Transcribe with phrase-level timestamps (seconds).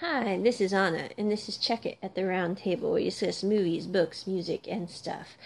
[0.00, 3.04] Hi, this is Anna, and this is Check It at the Round Table, where we
[3.04, 5.38] discuss movies, books, music, and stuff.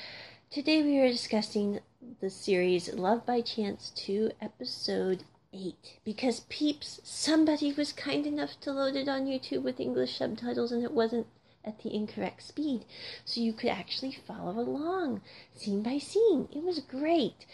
[0.51, 1.79] Today we are discussing
[2.21, 6.01] the series Love by Chance 2, Episode 8.
[6.05, 10.83] Because, peeps, somebody was kind enough to load it on YouTube with English subtitles, and
[10.83, 11.29] it wasn't
[11.65, 12.85] at the incorrect speed.
[13.25, 15.21] So you could actually follow along,
[15.55, 16.49] scene by scene.
[16.51, 17.47] It was great.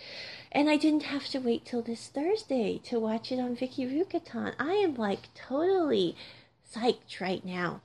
[0.51, 4.55] And I didn't have to wait till this Thursday to watch it on Viki Rakuten.
[4.59, 6.17] I am like totally
[6.73, 7.81] psyched right now.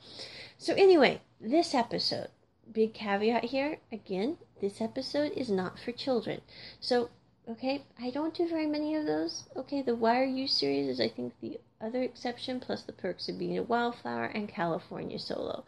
[0.58, 2.30] So, anyway, this episode,
[2.72, 6.42] big caveat here again, this episode is not for children.
[6.80, 7.10] So,
[7.50, 9.44] okay, I don't do very many of those.
[9.56, 13.28] Okay, the Why Are You series is, I think, the other exception, plus the perks
[13.28, 15.64] of being a wallflower and California solo.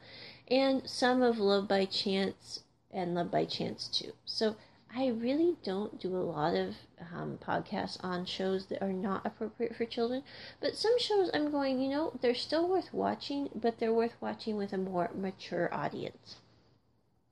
[0.48, 4.14] And some of Love by Chance and Love by Chance too.
[4.26, 4.56] So,
[4.96, 6.76] I really don't do a lot of
[7.16, 10.24] um, podcasts on shows that are not appropriate for children,
[10.62, 14.56] but some shows I'm going, you know, they're still worth watching, but they're worth watching
[14.56, 16.36] with a more mature audience.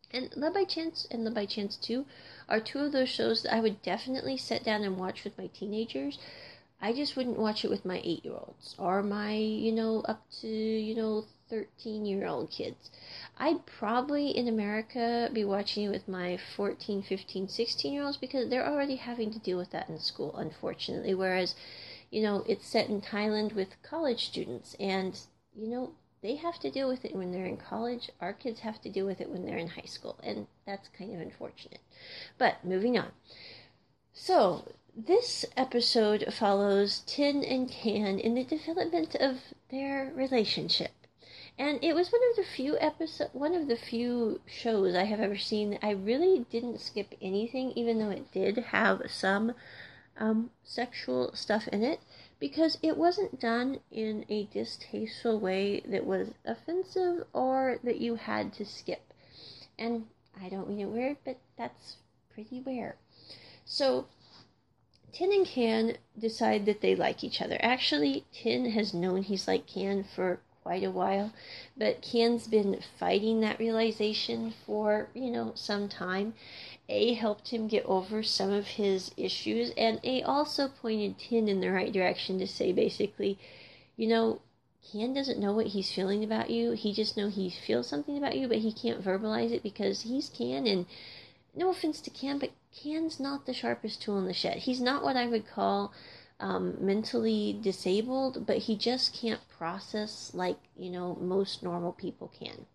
[0.09, 2.05] And Love by Chance and Love by Chance 2
[2.49, 5.47] are two of those shows that I would definitely sit down and watch with my
[5.47, 6.17] teenagers.
[6.81, 10.23] I just wouldn't watch it with my eight year olds or my, you know, up
[10.41, 12.89] to, you know, 13 year old kids.
[13.37, 18.49] I'd probably in America be watching it with my 14, 15, 16 year olds because
[18.49, 21.13] they're already having to deal with that in school, unfortunately.
[21.13, 21.55] Whereas,
[22.09, 25.19] you know, it's set in Thailand with college students and,
[25.53, 28.09] you know, they have to deal with it when they're in college.
[28.21, 31.15] Our kids have to deal with it when they're in high school, and that's kind
[31.15, 31.79] of unfortunate.
[32.37, 33.11] But moving on.
[34.13, 39.37] So, this episode follows Tin and Can in the development of
[39.69, 40.91] their relationship
[41.57, 45.19] and it was one of the few episode one of the few shows I have
[45.19, 49.53] ever seen that I really didn't skip anything, even though it did have some
[50.17, 51.99] um, sexual stuff in it,
[52.39, 58.53] because it wasn't done in a distasteful way that was offensive or that you had
[58.53, 59.13] to skip.
[59.77, 60.07] And
[60.41, 61.97] I don't mean it weird, but that's
[62.33, 62.95] pretty rare.
[63.65, 64.07] So
[65.13, 67.57] Tin and Can decide that they like each other.
[67.61, 71.33] Actually, Tin has known he's like Can for quite a while.
[71.75, 76.33] But Can's been fighting that realization for, you know, some time.
[76.87, 81.61] A helped him get over some of his issues, and A also pointed Tin in
[81.61, 83.37] the right direction to say basically,
[83.95, 84.41] you know,
[84.91, 86.71] Can doesn't know what he's feeling about you.
[86.71, 90.29] He just know he feels something about you, but he can't verbalize it because he's
[90.29, 90.85] Can and
[91.55, 94.57] no offense to Can, but Can's not the sharpest tool in the shed.
[94.57, 95.93] He's not what I would call
[96.39, 102.65] um, mentally disabled, but he just can't process like you know most normal people can.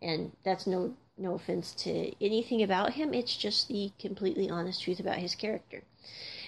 [0.00, 3.12] And that's no no offense to anything about him.
[3.12, 5.82] It's just the completely honest truth about his character.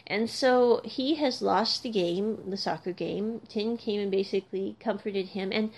[0.06, 3.41] And so he has lost the game, the soccer game.
[3.48, 5.52] Tin came and basically comforted him.
[5.52, 5.70] And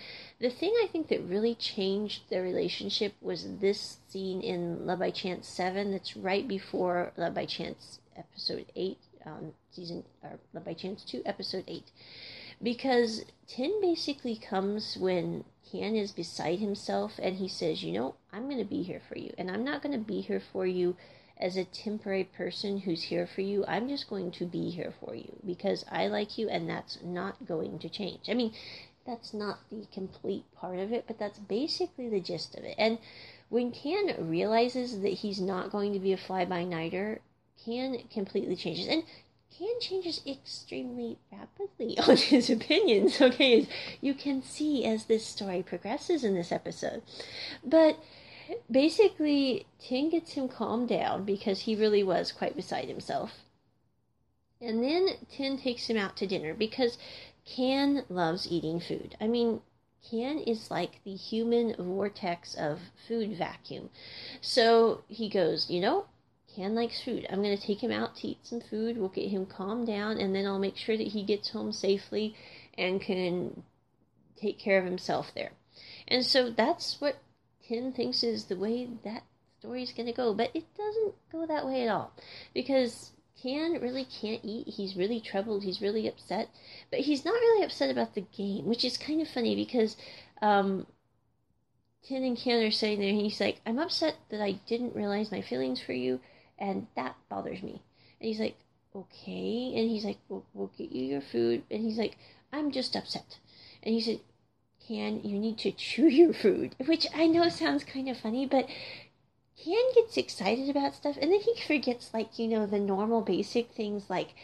[0.43, 5.13] the thing I think that really changed their relationship was this scene in Love by
[5.13, 10.75] Chance 7 that's right before Love by Chance episode 8 um, season or Love by
[10.75, 11.85] Chance 2, episode 8.
[12.61, 18.47] Because Tin basically comes when Can is beside himself and he says, You know, I'm
[18.47, 19.33] going to be here for you.
[19.39, 20.97] And I'm not going to be here for you
[21.39, 23.65] as a temporary person who's here for you.
[23.67, 27.47] I'm just going to be here for you because I like you and that's not
[27.47, 28.29] going to change.
[28.29, 28.53] I mean,
[29.07, 32.75] that's not the complete part of it, but that's basically the gist of it.
[32.79, 32.99] And
[33.49, 37.21] when Can realizes that he's not going to be a fly by nighter,
[37.65, 38.89] Can completely changes.
[38.89, 39.05] And
[39.57, 43.67] Can changes extremely rapidly on his opinions, okay, as
[44.01, 47.03] you can see as this story progresses in this episode.
[47.65, 47.99] But
[48.71, 53.45] basically, Tin gets him calmed down because he really was quite beside himself.
[54.63, 56.97] And then Tin takes him out to dinner because
[57.45, 59.17] Can loves eating food.
[59.21, 59.63] I mean,
[60.09, 63.91] Can is like the human vortex of food vacuum.
[64.41, 66.07] So he goes, You know,
[66.55, 67.27] Can likes food.
[67.29, 68.97] I'm going to take him out to eat some food.
[68.97, 72.35] We'll get him calmed down, and then I'll make sure that he gets home safely
[72.79, 73.63] and can
[74.37, 75.53] take care of himself there.
[76.09, 77.17] And so that's what
[77.67, 79.25] Tin thinks is the way that
[79.59, 80.35] story's going to go.
[80.35, 82.13] But it doesn't go that way at all.
[82.53, 83.13] Because
[83.43, 84.69] Can really can't eat.
[84.69, 85.65] He's really troubled.
[85.65, 86.49] He's really upset.
[86.91, 89.97] But he's not really upset about the game, which is kind of funny because
[90.41, 90.87] um,
[92.03, 95.33] Tin and Can are sitting there and he's like, I'm upset that I didn't realize
[95.33, 96.21] my feelings for you
[96.59, 97.83] and that bothers me.
[98.21, 98.57] And he's like,
[98.95, 99.73] okay.
[99.77, 101.63] And he's like, we'll, we'll get you your food.
[101.71, 102.17] And he's like,
[102.53, 103.39] I'm just upset.
[103.83, 104.21] And he said,
[104.87, 106.75] Can, you need to chew your food.
[106.87, 108.69] Which I know sounds kind of funny, but
[109.65, 113.71] Can gets excited about stuff and then he forgets, like, you know, the normal basic
[113.71, 114.35] things like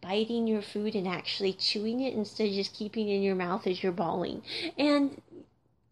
[0.00, 3.66] biting your food and actually chewing it instead of just keeping it in your mouth
[3.66, 4.42] as you're bawling.
[4.78, 5.20] And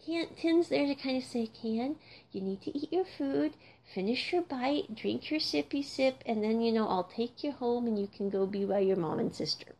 [0.04, 1.96] Can Tin's there to kind of say, Can,
[2.30, 3.54] you need to eat your food,
[3.94, 7.86] finish your bite, drink your sippy sip, and then, you know, I'll take you home
[7.86, 9.74] and you can go be by your mom and sister.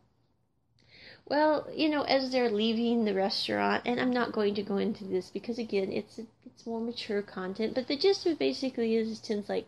[1.25, 5.05] Well, you know, as they're leaving the restaurant, and I'm not going to go into
[5.05, 6.19] this because again, it's
[6.59, 9.65] it's more mature content, but the gist of it basically is Tin's like,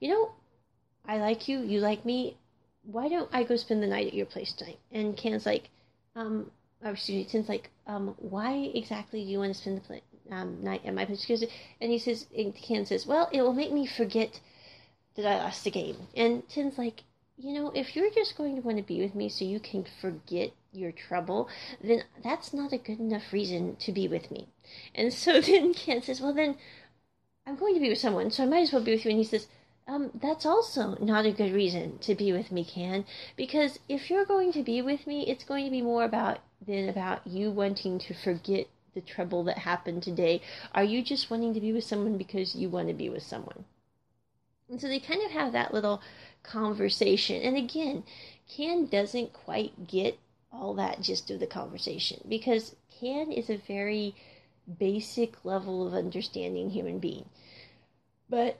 [0.00, 0.32] you know,
[1.06, 2.36] I like you, you like me.
[2.82, 4.80] Why don't I go spend the night at your place tonight?
[4.90, 5.70] And Ken's like,
[6.16, 6.50] um,
[6.82, 10.02] or excuse me, Tin's like, um, why exactly do you want to spend the play,
[10.32, 11.30] um, night at my place?
[11.80, 14.40] And he says, and Ken says, well, it will make me forget
[15.14, 15.96] that I lost the game.
[16.16, 17.04] And Tin's like,
[17.38, 19.86] you know, if you're just going to want to be with me so you can
[20.00, 21.48] forget your trouble,
[21.82, 24.48] then that's not a good enough reason to be with me.
[24.94, 26.56] And so then Ken says, well, then
[27.46, 29.10] I'm going to be with someone, so I might as well be with you.
[29.10, 29.46] And he says,
[29.86, 33.04] um, that's also not a good reason to be with me, Ken,
[33.36, 36.88] because if you're going to be with me, it's going to be more about than
[36.88, 40.40] about you wanting to forget the trouble that happened today.
[40.74, 43.64] Are you just wanting to be with someone because you want to be with someone?
[44.70, 46.00] And so they kind of have that little
[46.42, 47.42] conversation.
[47.42, 48.04] And again,
[48.48, 50.18] Ken doesn't quite get
[50.54, 54.14] all that gist of the conversation because Can is a very
[54.78, 57.26] basic level of understanding human being.
[58.28, 58.58] But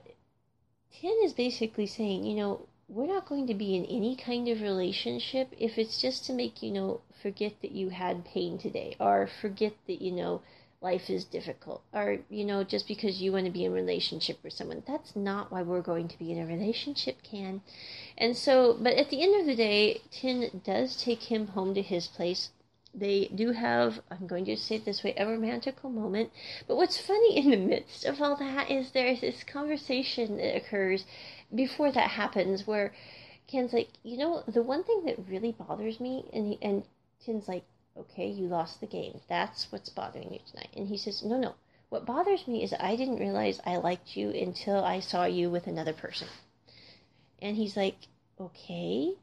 [0.91, 4.61] Tin is basically saying, you know, we're not going to be in any kind of
[4.61, 9.27] relationship if it's just to make, you know, forget that you had pain today or
[9.27, 10.41] forget that, you know,
[10.85, 14.37] life is difficult or, you know, just because you want to be in a relationship
[14.43, 14.83] with someone.
[14.87, 17.61] That's not why we're going to be in a relationship, Can.
[18.17, 21.81] And so, but at the end of the day, Tin does take him home to
[21.81, 22.51] his place
[22.97, 26.31] they do have, I'm going to say it this way, a romantical moment.
[26.67, 31.05] But what's funny in the midst of all that is there's this conversation that occurs
[31.53, 32.93] before that happens where
[33.47, 36.83] Ken's like, you know, the one thing that really bothers me, and he, and
[37.23, 37.65] Tin's like,
[37.97, 39.21] okay, you lost the game.
[39.29, 40.69] That's what's bothering you tonight.
[40.75, 41.55] And he says, no, no.
[41.89, 45.67] What bothers me is I didn't realize I liked you until I saw you with
[45.67, 46.27] another person.
[47.41, 47.95] And he's like,
[48.39, 49.13] okay.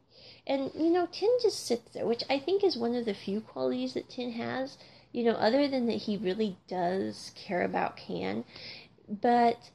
[0.47, 3.41] And, you know, Tin just sits there, which I think is one of the few
[3.41, 4.79] qualities that Tin has,
[5.13, 8.45] you know, other than that he really does care about Can.
[9.09, 9.71] But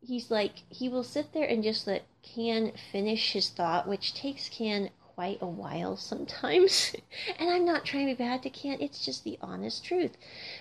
[0.00, 4.48] he's like, he will sit there and just let Can finish his thought, which takes
[4.48, 6.96] Can quite a while sometimes.
[7.38, 10.16] and I'm not trying to be bad to Can, it's just the honest truth.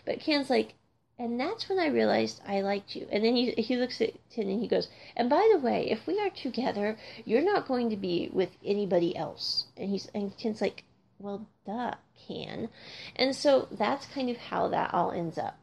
[0.05, 0.73] But Can's like,
[1.17, 3.07] and that's when I realized I liked you.
[3.09, 6.05] And then he, he looks at Tin and he goes, And by the way, if
[6.05, 9.67] we are together, you're not going to be with anybody else.
[9.77, 10.83] And he's and Tin's like,
[11.19, 11.93] Well, duh,
[12.27, 12.67] can.
[13.15, 15.57] And so that's kind of how that all ends up.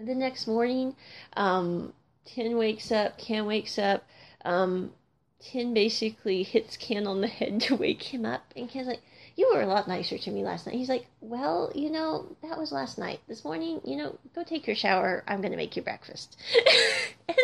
[0.00, 0.96] The next morning,
[1.36, 1.92] um,
[2.24, 4.02] Tin wakes up, Can wakes up.
[4.44, 4.92] Um,
[5.40, 8.52] Tin basically hits Can on the head to wake him up.
[8.56, 9.02] And Can's like,
[9.36, 10.76] you were a lot nicer to me last night.
[10.76, 13.20] He's like, Well, you know, that was last night.
[13.26, 15.24] This morning, you know, go take your shower.
[15.26, 16.36] I'm to make you breakfast.
[17.28, 17.36] and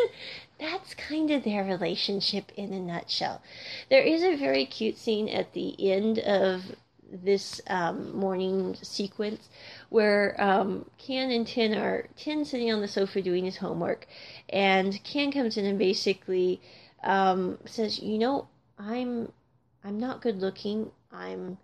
[0.59, 3.43] that's kind of their relationship in a nutshell.
[3.91, 6.77] There is a very cute scene at the end of
[7.13, 9.49] this um, morning sequence
[9.89, 14.07] where um, Can and Tin are Tin sitting on the sofa doing his homework,
[14.49, 16.61] and Can comes in and basically
[17.02, 18.49] um, says, "You know,
[18.79, 19.32] I'm
[19.85, 20.91] I'm not good looking.
[21.11, 21.58] I'm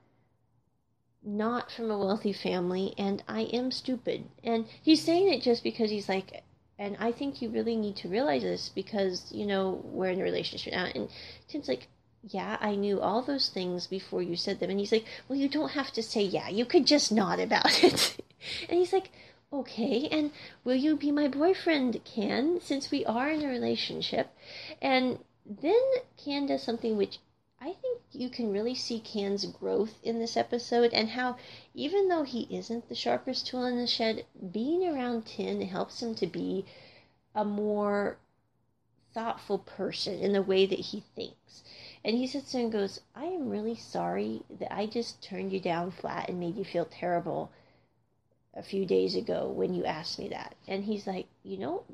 [1.26, 4.24] not from a wealthy family and I am stupid.
[4.44, 6.44] And he's saying it just because he's like,
[6.78, 10.24] and I think you really need to realize this because, you know, we're in a
[10.24, 10.86] relationship now.
[10.94, 11.08] And
[11.48, 11.88] Tin's like,
[12.22, 14.70] yeah, I knew all those things before you said them.
[14.70, 16.48] And he's like, well, you don't have to say yeah.
[16.48, 18.16] You could just nod about it.
[18.68, 19.10] and he's like,
[19.52, 20.32] okay, and
[20.64, 24.28] will you be my boyfriend, Can, since we are in a relationship?
[24.82, 25.80] And then
[26.16, 27.20] Can does something which
[27.60, 31.36] I think you can really see Can's growth in this episode and how,
[31.72, 36.14] even though he isn't the sharpest tool in the shed, being around Tin helps him
[36.16, 36.64] to be
[37.34, 38.18] a more
[39.14, 41.62] thoughtful person in the way that he thinks.
[42.04, 45.60] And he sits there and goes, I am really sorry that I just turned you
[45.60, 47.50] down flat and made you feel terrible
[48.52, 50.54] a few days ago when you asked me that.
[50.66, 51.84] And he's like, You know,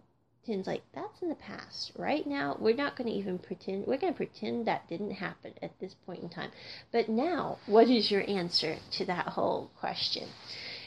[0.44, 1.92] Tin's like, that's in the past.
[1.96, 5.54] Right now, we're not going to even pretend, we're going to pretend that didn't happen
[5.62, 6.50] at this point in time.
[6.90, 10.28] But now, what is your answer to that whole question?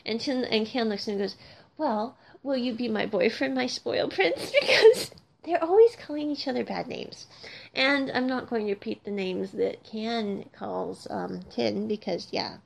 [0.05, 1.35] And Tin and Ken looks and goes,
[1.77, 4.51] well, will you be my boyfriend, my spoiled prince?
[4.61, 5.11] Because
[5.43, 7.27] they're always calling each other bad names.
[7.73, 12.57] And I'm not going to repeat the names that Can calls um, Tin because, yeah.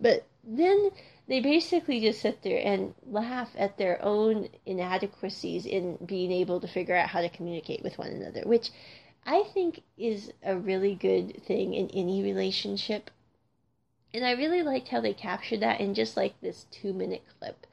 [0.00, 0.90] But then
[1.28, 6.66] they basically just sit there and laugh at their own inadequacies in being able to
[6.66, 8.70] figure out how to communicate with one another, which
[9.26, 13.10] I think is a really good thing in any relationship.
[14.14, 17.66] And I really liked how they captured that in just like this two minute clip.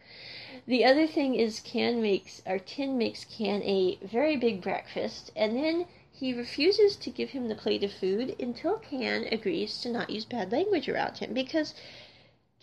[0.68, 5.56] the other thing is Can makes or Tin makes Can a very big breakfast, and
[5.56, 10.10] then he refuses to give him the plate of food until Can agrees to not
[10.10, 11.74] use bad language around him because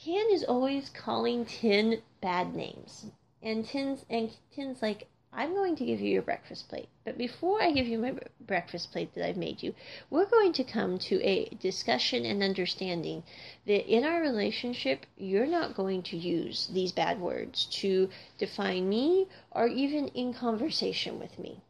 [0.05, 3.07] Can is always calling Tin bad names.
[3.41, 6.89] And Tin's and Tin's like, I'm going to give you your breakfast plate.
[7.05, 9.77] But before I give you my breakfast plate that I've made you,
[10.11, 13.23] we're going to come to a discussion and understanding
[13.67, 19.29] that in our relationship, you're not going to use these bad words to define me
[19.53, 21.63] or even in conversation with me.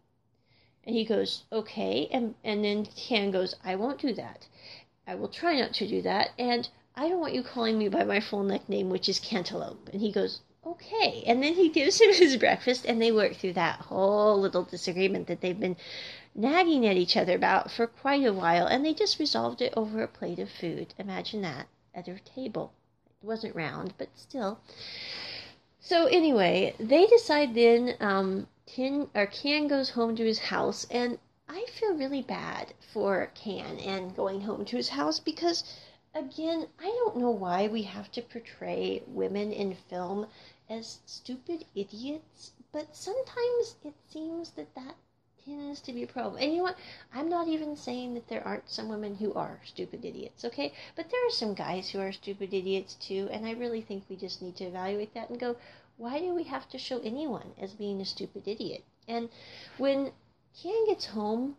[0.85, 2.09] And he goes, okay.
[2.11, 4.49] And, and then Can goes, I won't do that.
[5.07, 6.31] I will try not to do that.
[6.39, 9.89] And I don't want you calling me by my full nickname, which is Cantaloupe.
[9.93, 11.23] And he goes, okay.
[11.27, 15.27] And then he gives him his breakfast, and they work through that whole little disagreement
[15.27, 15.77] that they've been
[16.35, 20.03] nagging at each other about for quite a while, and they just resolved it over
[20.03, 20.95] a plate of food.
[20.99, 22.73] Imagine that at their table.
[23.23, 24.61] It wasn't round, but still.
[25.81, 27.97] So anyway, they decide then.
[28.01, 31.19] Um, Tin or Can goes home to his house, and
[31.49, 35.65] I feel really bad for Can and going home to his house because
[36.15, 40.27] again, I don't know why we have to portray women in film
[40.69, 44.97] as stupid idiots, but sometimes it seems that that
[45.45, 46.41] tends to be a problem.
[46.41, 46.79] And you know what?
[47.13, 50.73] I'm not even saying that there aren't some women who are stupid idiots, okay?
[50.95, 54.17] But there are some guys who are stupid idiots too, and I really think we
[54.17, 55.57] just need to evaluate that and go,
[55.97, 58.85] why do we have to show anyone as being a stupid idiot?
[59.09, 59.29] And
[59.79, 60.13] when
[60.63, 61.57] Can gets home,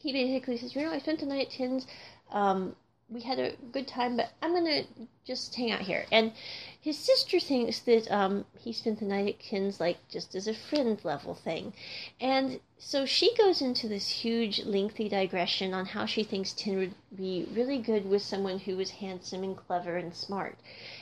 [0.00, 1.86] he basically says, you know, I spent the night at Tin's.
[2.30, 2.76] Um,
[3.12, 4.84] we had a good time, but I'm gonna
[5.24, 6.06] just hang out here.
[6.10, 6.32] And
[6.80, 10.54] his sister thinks that um, he spent the night at Kin's like just as a
[10.54, 11.74] friend level thing,
[12.20, 16.94] and so she goes into this huge, lengthy digression on how she thinks Tin would
[17.14, 20.58] be really good with someone who was handsome and clever and smart,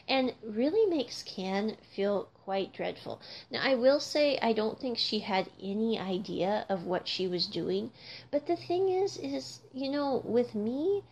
[0.09, 3.21] and really makes Can feel quite dreadful.
[3.51, 7.47] Now, I will say I don't think she had any idea of what she was
[7.47, 7.93] doing,
[8.33, 11.05] but the thing is, is you know, with me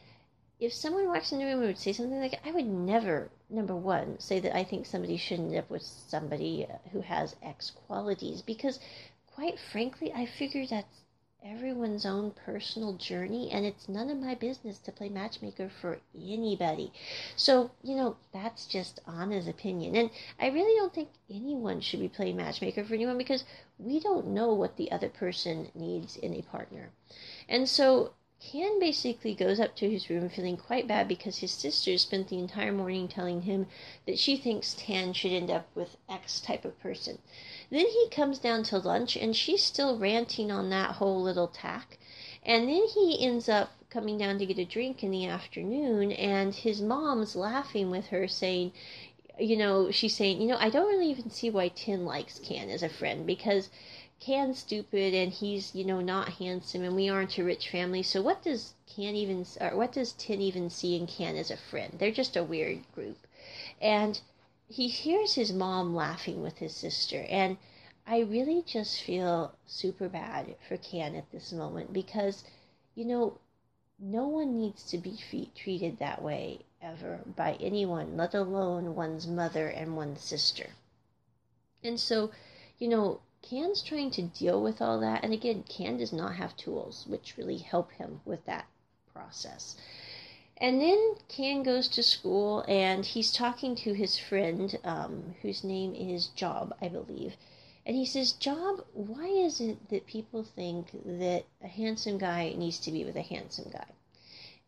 [0.60, 3.76] if someone walks in the room and would say something like, I would never, number
[3.76, 7.70] one, say that I think somebody should end up with somebody uh, who has X
[7.70, 8.80] qualities because,
[9.26, 11.02] quite frankly, I figure that's
[11.44, 16.92] everyone's own personal journey and it's none of my business to play matchmaker for anybody.
[17.36, 19.94] So, you know, that's just Anna's opinion.
[19.94, 20.10] And
[20.40, 23.44] I really don't think anyone should be playing matchmaker for anyone because
[23.78, 26.90] we don't know what the other person needs in a partner.
[27.48, 31.98] And so Can basically goes up to his room feeling quite bad because his sister
[31.98, 33.66] spent the entire morning telling him
[34.06, 37.18] that she thinks Tan should end up with X type of person.
[37.68, 41.98] Then he comes down to lunch and she's still ranting on that whole little tack.
[42.44, 46.54] And then he ends up coming down to get a drink in the afternoon and
[46.54, 48.72] his mom's laughing with her saying,
[49.38, 52.70] you know, she's saying, you know, I don't really even see why Tin likes Can
[52.70, 53.68] as a friend because
[54.20, 58.02] Can's stupid and he's, you know, not handsome and we aren't a rich family.
[58.02, 61.56] So what does Can even or what does Tin even see in Can as a
[61.56, 61.94] friend?
[61.98, 63.26] They're just a weird group.
[63.80, 64.20] And
[64.68, 67.58] he hears his mom laughing with his sister and
[68.06, 72.44] I really just feel super bad for Can at this moment because
[72.94, 73.38] you know
[73.98, 75.18] no one needs to be
[75.54, 80.70] treated that way ever by anyone, let alone one's mother and one's sister.
[81.82, 82.30] And so,
[82.78, 85.24] you know, Can's trying to deal with all that.
[85.24, 88.66] And again, Can does not have tools, which really help him with that
[89.10, 89.74] process.
[90.58, 95.94] And then Can goes to school and he's talking to his friend, um, whose name
[95.94, 97.36] is Job, I believe.
[97.86, 102.78] And he says, Job, why is it that people think that a handsome guy needs
[102.80, 103.88] to be with a handsome guy?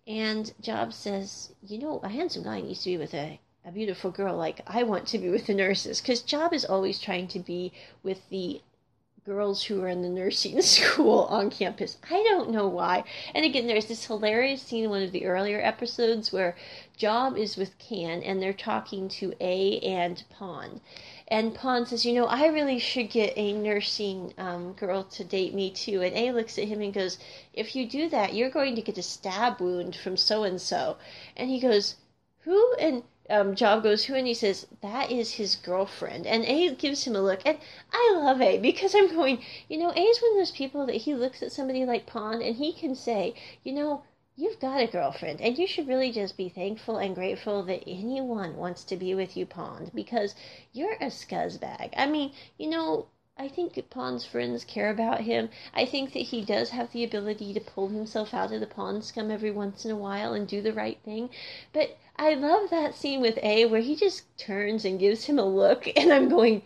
[0.07, 4.11] And Job says, You know, a handsome guy needs to be with a a beautiful
[4.11, 7.39] girl like I want to be with the nurses because Job is always trying to
[7.39, 7.73] be
[8.03, 8.63] with the
[9.25, 11.99] girls who are in the nursing school on campus.
[12.11, 13.05] I don't know why.
[13.35, 16.57] And again, there's this hilarious scene in one of the earlier episodes where
[16.97, 20.81] Job is with Can and they're talking to A and Pond.
[21.29, 25.55] And Pond says, You know, I really should get a nursing um, girl to date
[25.55, 26.03] me too.
[26.03, 27.19] And A looks at him and goes,
[27.53, 30.97] If you do that, you're going to get a stab wound from so and so.
[31.37, 31.97] And he goes,
[32.41, 32.75] Who?
[32.81, 36.27] And um, Job goes who and he says that is his girlfriend.
[36.27, 37.59] And A gives him a look and
[37.93, 40.97] I love A because I'm going you know A is one of those people that
[40.97, 44.03] he looks at somebody like Pond, and he can say you know
[44.37, 48.57] you've got a girlfriend and you should really just be thankful and grateful that anyone
[48.57, 50.35] wants to be with you Pond because
[50.73, 51.95] you're a scuzzbag.
[51.97, 53.07] I mean you know
[53.43, 55.49] I think Pond's friends care about him.
[55.73, 59.03] I think that he does have the ability to pull himself out of the pond
[59.03, 61.31] scum every once in a while and do the right thing.
[61.73, 65.47] But I love that scene with A where he just turns and gives him a
[65.47, 66.61] look, and I'm going,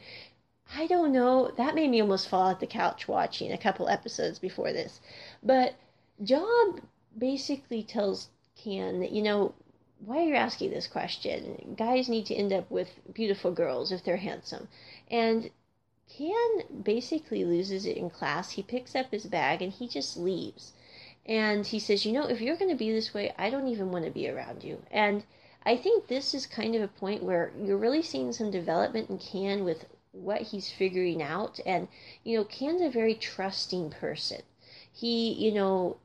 [0.74, 1.52] I don't know.
[1.56, 5.00] That made me almost fall off the couch watching a couple episodes before this.
[5.44, 5.76] But
[6.24, 6.80] Job
[7.16, 9.54] basically tells Can that, you know,
[10.04, 11.76] why are you asking this question?
[11.78, 14.66] Guys need to end up with beautiful girls if they're handsome.
[15.08, 15.50] And
[16.16, 18.52] Can basically loses it in class.
[18.52, 20.72] He picks up his bag and he just leaves.
[21.26, 23.90] And he says, You know, if you're going to be this way, I don't even
[23.90, 24.82] want to be around you.
[24.90, 25.24] And
[25.66, 29.18] I think this is kind of a point where you're really seeing some development in
[29.18, 31.58] Can with what he's figuring out.
[31.64, 31.88] And,
[32.22, 34.42] you know, Can's a very trusting person.
[34.92, 35.96] He, you know,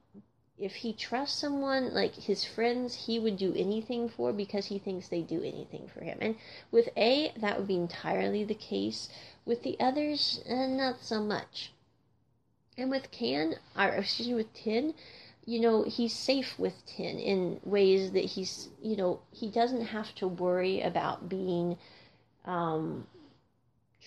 [0.59, 5.07] if he trusts someone like his friends, he would do anything for because he thinks
[5.07, 6.17] they do anything for him.
[6.21, 6.35] And
[6.71, 9.09] with A, that would be entirely the case.
[9.45, 11.71] With the others, uh, not so much.
[12.77, 14.93] And with Can, or excuse me, with Tin,
[15.45, 20.13] you know, he's safe with Tin in ways that he's, you know, he doesn't have
[20.15, 21.77] to worry about being
[22.45, 23.07] um,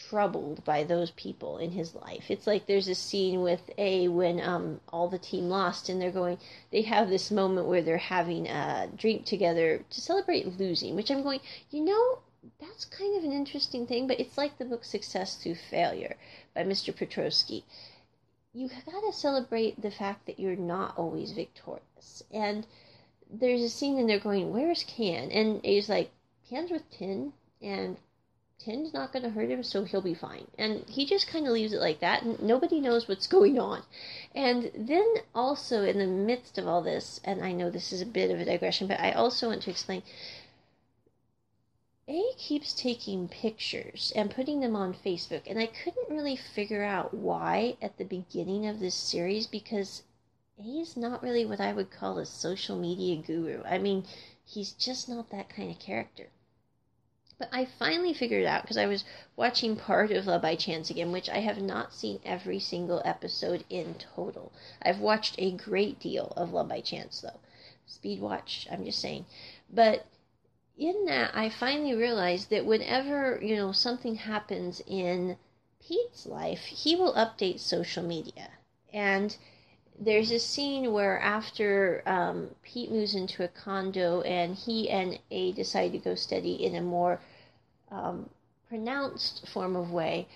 [0.08, 2.30] troubled by those people in his life.
[2.30, 6.10] It's like there's a scene with A when um, all the team lost and they're
[6.10, 6.38] going,
[6.70, 11.22] they have this moment where they're having a drink together to celebrate losing, which I'm
[11.22, 11.40] going,
[11.70, 12.18] you know,
[12.60, 16.16] that's kind of an interesting thing, but it's like the book Success Through Failure
[16.54, 16.94] by Mr.
[16.94, 17.62] Petroski
[18.54, 22.22] you got to celebrate the fact that you're not always victorious.
[22.30, 22.66] And
[23.30, 26.10] there's a scene and they're going, "Where's Can?" And he's like,
[26.48, 27.32] "Can's with Tin,
[27.62, 27.96] and
[28.64, 31.52] Tin's not going to hurt him, so he'll be fine." And he just kind of
[31.52, 33.82] leaves it like that, and nobody knows what's going on.
[34.34, 38.06] And then also in the midst of all this, and I know this is a
[38.06, 40.02] bit of a digression, but I also want to explain
[42.08, 47.14] a keeps taking pictures and putting them on Facebook, and I couldn't really figure out
[47.14, 50.02] why at the beginning of this series because
[50.58, 53.62] A is not really what I would call a social media guru.
[53.62, 54.04] I mean,
[54.44, 56.28] he's just not that kind of character.
[57.42, 59.02] But I finally figured it out because I was
[59.34, 63.64] watching part of Love by Chance again, which I have not seen every single episode
[63.68, 64.52] in total.
[64.80, 67.40] I've watched a great deal of Love by Chance though.
[67.84, 69.26] Speed watch, I'm just saying.
[69.68, 70.06] But
[70.78, 75.36] in that, I finally realized that whenever, you know, something happens in
[75.84, 78.50] Pete's life, he will update social media.
[78.92, 79.36] And
[79.98, 85.50] there's a scene where after um, Pete moves into a condo and he and A
[85.50, 87.20] decide to go study in a more
[87.92, 88.28] um,
[88.68, 90.26] pronounced form of way,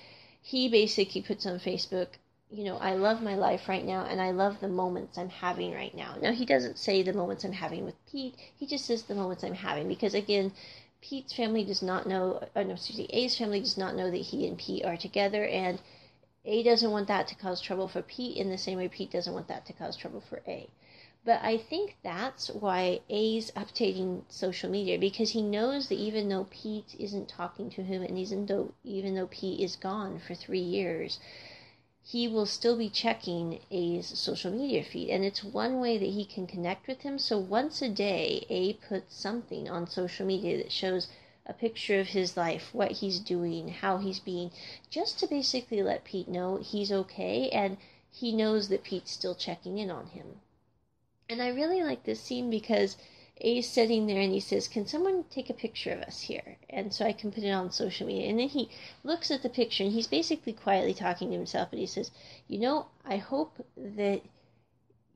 [0.42, 2.08] he basically puts on Facebook,
[2.50, 5.72] you know, I love my life right now and I love the moments I'm having
[5.72, 6.16] right now.
[6.20, 9.42] Now, he doesn't say the moments I'm having with Pete, he just says the moments
[9.42, 10.52] I'm having because, again,
[11.00, 14.16] Pete's family does not know, oh no, excuse me, A's family does not know that
[14.16, 15.80] he and Pete are together, and
[16.44, 19.32] A doesn't want that to cause trouble for Pete in the same way Pete doesn't
[19.32, 20.68] want that to cause trouble for A.
[21.26, 26.46] But I think that's why A's updating social media because he knows that even though
[26.50, 30.60] Pete isn't talking to him and even though even though Pete is gone for three
[30.60, 31.18] years,
[32.00, 35.10] he will still be checking A's social media feed.
[35.10, 37.18] And it's one way that he can connect with him.
[37.18, 41.08] So once a day, A puts something on social media that shows
[41.44, 44.52] a picture of his life, what he's doing, how he's being,
[44.90, 47.78] just to basically let Pete know he's okay and
[48.12, 50.40] he knows that Pete's still checking in on him.
[51.28, 52.96] And I really like this scene because
[53.38, 56.56] A's sitting there and he says, Can someone take a picture of us here?
[56.70, 58.28] And so I can put it on social media.
[58.28, 58.70] And then he
[59.04, 62.10] looks at the picture and he's basically quietly talking to himself, but he says,
[62.48, 64.22] You know, I hope that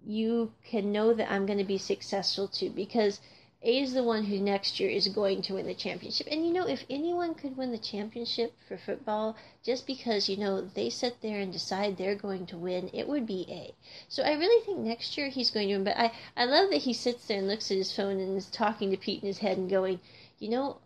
[0.05, 3.21] you can know that I'm going to be successful too because
[3.63, 6.27] a is the one who next year is going to win the championship.
[6.31, 10.63] And you know, if anyone could win the championship for football just because, you know,
[10.63, 13.75] they sit there and decide they're going to win, it would be A.
[14.09, 15.85] So I really think next year he's going to win.
[15.85, 18.47] But I, I love that he sits there and looks at his phone and is
[18.47, 20.01] talking to Pete in his head and going,
[20.39, 20.79] you know,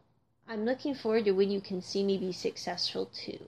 [0.49, 3.39] I'm looking forward to when you can see me be successful too.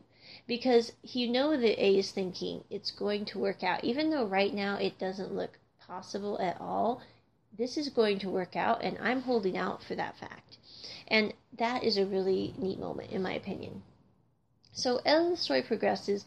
[0.47, 3.83] Because you know that A is thinking it's going to work out.
[3.83, 7.03] Even though right now it doesn't look possible at all,
[7.57, 10.59] this is going to work out, and I'm holding out for that fact.
[11.09, 13.83] And that is a really neat moment, in my opinion.
[14.73, 16.27] So, as the story progresses,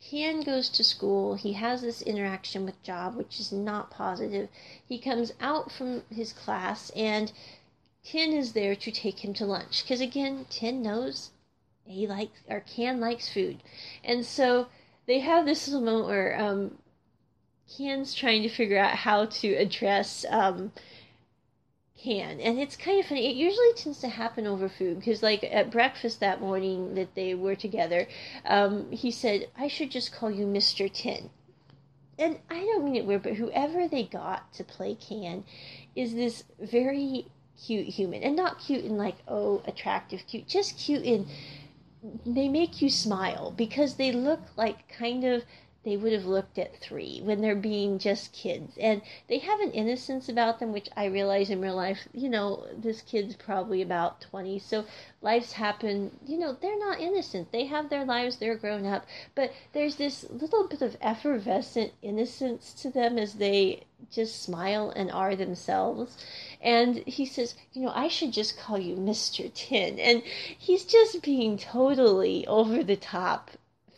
[0.00, 1.34] Can goes to school.
[1.34, 4.48] He has this interaction with Job, which is not positive.
[4.84, 7.32] He comes out from his class, and
[8.02, 9.82] Tin is there to take him to lunch.
[9.82, 11.30] Because again, Tin knows
[11.84, 13.62] he likes or Can likes food,
[14.02, 14.68] and so
[15.06, 16.78] they have this little moment where um,
[17.76, 20.72] Can's trying to figure out how to address um,
[21.96, 22.40] Can.
[22.40, 23.26] And it's kind of funny.
[23.30, 27.34] It usually tends to happen over food because, like, at breakfast that morning that they
[27.34, 28.08] were together,
[28.44, 30.92] um, he said, I should just call you Mr.
[30.92, 31.30] Tin.
[32.18, 35.44] And I don't mean it weird, but whoever they got to play Can
[35.96, 37.26] is this very
[37.64, 38.22] cute human.
[38.22, 40.46] And not cute in, like, oh, attractive, cute.
[40.46, 41.26] Just cute in
[42.26, 45.44] they make you smile because they look like kind of
[45.84, 48.78] they would have looked at three when they're being just kids.
[48.78, 52.66] And they have an innocence about them, which I realize in real life, you know,
[52.76, 54.60] this kid's probably about 20.
[54.60, 54.84] So
[55.20, 57.50] lives happen, you know, they're not innocent.
[57.50, 59.06] They have their lives, they're grown up.
[59.34, 65.10] But there's this little bit of effervescent innocence to them as they just smile and
[65.10, 66.16] are themselves.
[66.60, 69.52] And he says, you know, I should just call you Mr.
[69.52, 69.98] Tin.
[69.98, 73.50] And he's just being totally over the top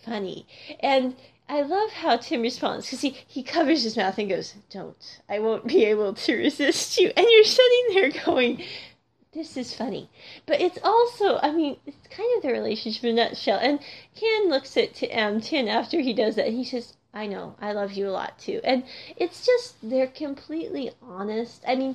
[0.05, 0.47] funny.
[0.81, 1.17] And
[1.49, 5.21] I love how Tin responds because he, he covers his mouth and goes, Don't.
[5.29, 7.13] I won't be able to resist you.
[7.17, 8.65] And you're sitting there going,
[9.33, 10.09] This is funny.
[10.47, 13.59] But it's also, I mean, it's kind of the relationship in a nutshell.
[13.61, 13.81] And
[14.15, 17.73] Ken looks at um, Tin after he does that and he says, I know, I
[17.73, 18.61] love you a lot too.
[18.65, 18.83] And
[19.17, 21.63] it's just, they're completely honest.
[21.67, 21.95] I mean,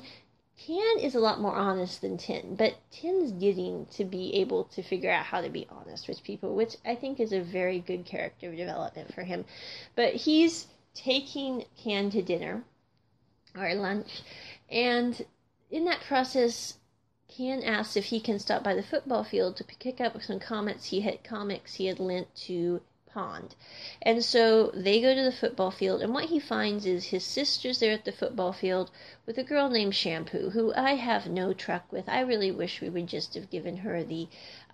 [0.66, 4.84] Can is a lot more honest than Tin, but Tin's getting to be able to
[4.84, 8.06] figure out how to be honest with people, which I think is a very good
[8.06, 9.46] character development for him.
[9.96, 12.64] But he's taking Can to dinner
[13.58, 14.22] or lunch,
[14.70, 15.26] and
[15.72, 16.78] in that process,
[17.30, 20.86] Can asks if he can stop by the football field to pick up some comics
[20.86, 22.82] he had comics he had lent to
[23.14, 23.56] pond.
[24.02, 27.80] And so they go to the football field, and what he finds is his sister's
[27.80, 28.92] there at the football field
[29.26, 32.08] with a girl named Shampoo, who I have no truck with.
[32.08, 34.28] I really wish we would just have given her the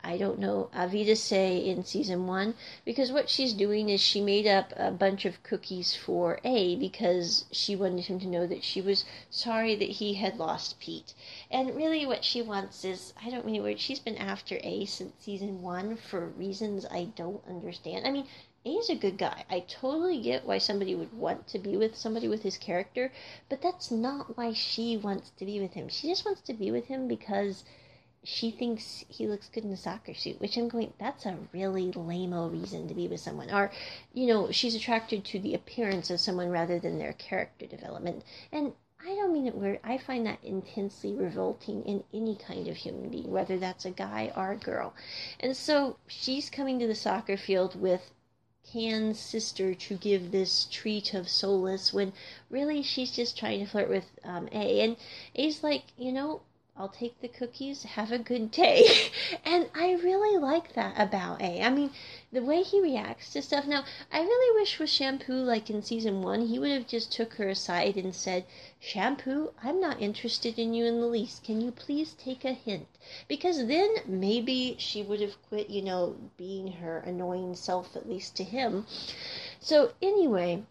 [0.08, 2.54] I don't know, Avita say in season one,
[2.86, 7.46] because what she's doing is she made up a bunch of cookies for A because
[7.52, 11.16] she wanted him to know that she was sorry that he had lost Pete.
[11.50, 15.14] And really, what she wants is I don't mean word, she's been after A since
[15.20, 18.06] season one for reasons I don't understand.
[18.06, 18.28] I mean,
[18.64, 19.44] a is a good guy.
[19.50, 23.12] I totally get why somebody would want to be with somebody with his character,
[23.50, 25.90] but that's not why she wants to be with him.
[25.90, 27.64] She just wants to be with him because
[28.26, 31.92] she thinks he looks good in a soccer suit, which I'm going, that's a really
[31.92, 33.52] lame reason to be with someone.
[33.52, 33.72] Or,
[34.14, 38.24] you know, she's attracted to the appearance of someone rather than their character development.
[38.52, 39.80] And I don't mean it weird.
[39.84, 44.32] I find that intensely revolting in any kind of human being, whether that's a guy
[44.36, 44.96] or a girl.
[45.40, 48.12] And so she's coming to the soccer field with
[48.74, 52.14] Can's sister to give this treat of solace when
[52.50, 54.82] really she's just trying to flirt with um, A.
[54.82, 54.98] And
[55.36, 56.42] A's like, you know,
[56.78, 57.84] I'll take the cookies.
[57.96, 58.86] Have a good day.
[59.46, 61.62] and I really like that about A.
[61.62, 61.92] I mean,
[62.34, 63.66] the way he reacts to stuff.
[63.66, 67.36] Now, I really wish with Shampoo, like in season one, he would have just took
[67.36, 68.46] her aside and said,
[68.78, 71.46] Shampoo, I'm not interested in you in the least.
[71.46, 72.88] Can you please take a hint?
[73.30, 78.36] Because then maybe she would have quit, you know, being her annoying self, at least
[78.36, 78.86] to him.
[79.62, 80.64] So, anyway,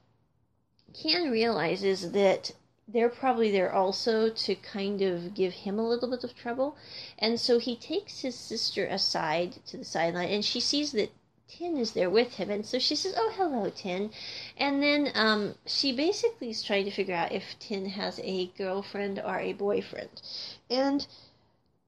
[0.93, 2.53] Can realizes that
[2.87, 6.77] they're probably there also to kind of give him a little bit of trouble.
[7.19, 11.11] And so he takes his sister aside to the sideline and she sees that
[11.49, 12.51] Tin is there with him.
[12.51, 14.11] And so she says, Oh, hello, Tin.
[14.57, 19.21] And then um, she basically is trying to figure out if Tin has a girlfriend
[19.21, 20.23] or a boyfriend.
[20.71, 21.07] And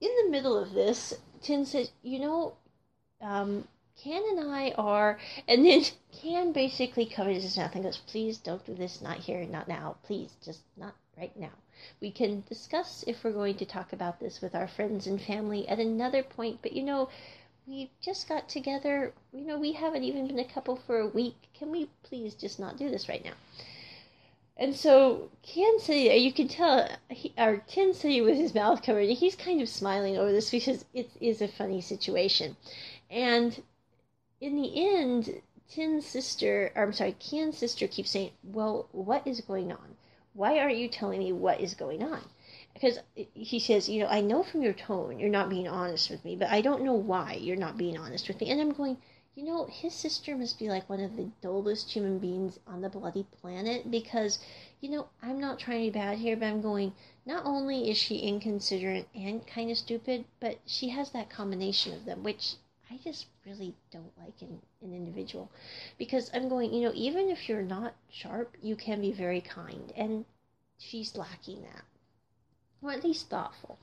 [0.00, 2.54] in the middle of this, Tin says, You know,
[3.20, 3.66] um,
[4.02, 8.64] Can and I are, and then Can basically covers his mouth and goes, Please don't
[8.64, 11.52] do this, not here, not now, please, just not right now.
[12.00, 15.66] We can discuss if we're going to talk about this with our friends and family
[15.66, 17.08] at another point, but you know,
[17.66, 21.48] we just got together, you know, we haven't even been a couple for a week.
[21.54, 23.34] Can we please just not do this right now?
[24.58, 28.82] And so Can City, uh, you can tell, he, or Tin City with his mouth
[28.82, 32.56] covered, he's kind of smiling over this because it is a funny situation.
[33.10, 33.62] And
[34.38, 39.40] in the end, Tin's sister, or I'm sorry, Can's sister keeps saying, Well, what is
[39.40, 39.96] going on?
[40.34, 42.20] Why aren't you telling me what is going on?
[42.74, 46.22] Because he says, You know, I know from your tone you're not being honest with
[46.22, 48.50] me, but I don't know why you're not being honest with me.
[48.50, 48.98] And I'm going,
[49.34, 52.90] You know, his sister must be like one of the dullest human beings on the
[52.90, 54.38] bloody planet because,
[54.82, 56.92] you know, I'm not trying to be bad here, but I'm going,
[57.24, 62.04] not only is she inconsiderate and kind of stupid, but she has that combination of
[62.04, 62.56] them, which
[62.90, 65.50] I just really don't like in an individual
[65.98, 69.92] because I'm going, you know, even if you're not sharp, you can be very kind,
[69.96, 70.24] and
[70.78, 71.82] she's lacking that,
[72.80, 73.78] or at least thoughtful.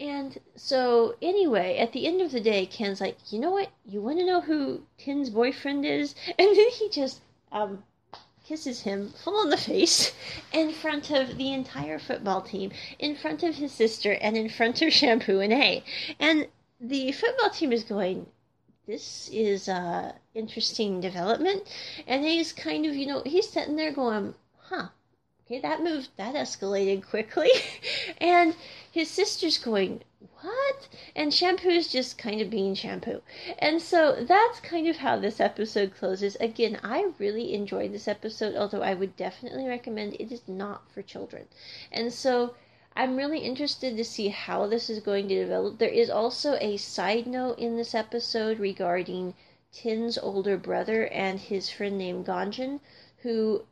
[0.00, 3.70] And so, anyway, at the end of the day, Ken's like, you know what?
[3.86, 6.14] You want to know who Tin's boyfriend is?
[6.38, 7.20] And then he just
[7.52, 7.84] um,
[8.44, 10.12] kisses him full in the face
[10.52, 14.82] in front of the entire football team, in front of his sister, and in front
[14.82, 15.82] of Shampoo and A.
[16.20, 16.48] And
[16.80, 18.26] the football team is going,
[18.86, 21.62] this is a interesting development.
[22.06, 24.88] And he's kind of, you know, he's sitting there going, huh,
[25.48, 27.50] Okay, that moved, that escalated quickly.
[28.18, 28.56] and
[28.90, 30.02] his sister's going,
[30.40, 30.88] What?
[31.14, 33.22] And Shampoo's just kind of being shampoo.
[33.60, 36.34] And so that's kind of how this episode closes.
[36.40, 41.00] Again, I really enjoyed this episode, although I would definitely recommend it is not for
[41.00, 41.46] children.
[41.92, 42.56] And so
[42.98, 45.76] I'm really interested to see how this is going to develop.
[45.76, 49.34] There is also a side note in this episode regarding
[49.70, 52.80] Tin's older brother and his friend named Ganjin,
[53.18, 53.66] who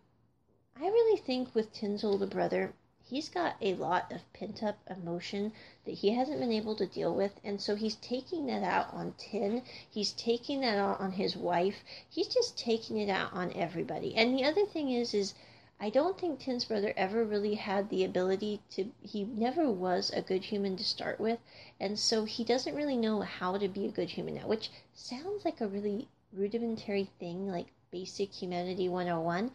[0.78, 5.54] I really think with Tin's older brother, he's got a lot of pent up emotion
[5.86, 7.40] that he hasn't been able to deal with.
[7.42, 9.62] And so he's taking that out on Tin.
[9.90, 11.82] He's taking that out on his wife.
[12.10, 14.14] He's just taking it out on everybody.
[14.16, 15.32] And the other thing is, is
[15.80, 20.22] I don't think Tin's brother ever really had the ability to, he never was a
[20.22, 21.38] good human to start with.
[21.80, 25.44] And so he doesn't really know how to be a good human now, which sounds
[25.44, 29.50] like a really rudimentary thing, like basic humanity 101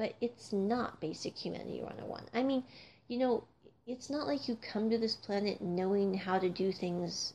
[0.00, 2.24] but it's not basic humanity 101.
[2.32, 2.64] I mean,
[3.06, 3.44] you know,
[3.86, 7.34] it's not like you come to this planet knowing how to do things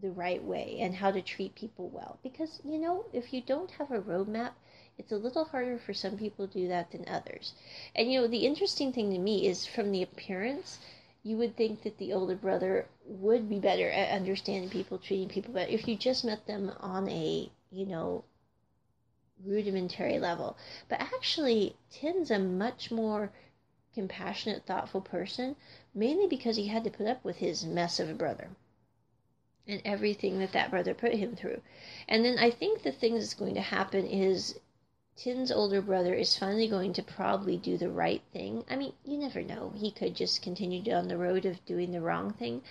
[0.00, 2.20] the right way and how to treat people well.
[2.22, 4.52] Because, you know, if you don't have a roadmap,
[4.96, 7.52] it's a little harder for some people to do that than others.
[7.94, 10.78] And, you know, the interesting thing to me is from the appearance,
[11.22, 15.52] you would think that the older brother would be better at understanding people, treating people
[15.54, 18.24] better if you just met them on a, you know,
[19.44, 20.56] rudimentary level.
[20.88, 23.32] But actually, Tin's a much more
[23.94, 25.56] compassionate, thoughtful person,
[25.94, 28.50] mainly because he had to put up with his mess of a brother
[29.66, 31.60] and everything that that brother put him through.
[32.08, 34.58] And then I think the thing that's going to happen is
[35.16, 38.64] Tin's older brother is finally going to probably do the right thing.
[38.68, 39.72] I mean, you never know.
[39.76, 42.62] He could just continue down the road of doing the wrong thing.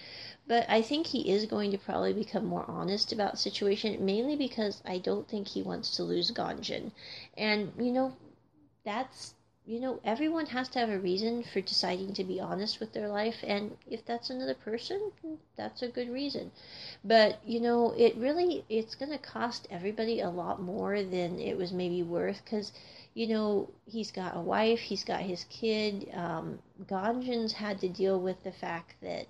[0.46, 4.36] But I think he is going to probably become more honest about the situation, mainly
[4.36, 6.92] because I don't think he wants to lose Ganjin.
[7.38, 8.14] And, you know,
[8.84, 12.91] that's you know, everyone has to have a reason for deciding to be honest with
[12.93, 15.12] their life, and if that's another person,
[15.56, 16.52] that's a good reason.
[17.04, 21.58] But you know, it really it's going to cost everybody a lot more than it
[21.58, 22.71] was maybe worth because
[23.13, 26.10] you know he's got a wife, he's got his kid.
[26.13, 29.28] Um, Ganjin's had to deal with the fact that